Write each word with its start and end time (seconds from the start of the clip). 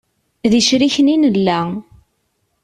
D 0.51 0.53
icriken 0.59 1.07
i 1.13 1.15
nella. 1.17 1.59